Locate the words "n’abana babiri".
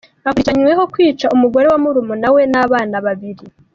2.51-3.43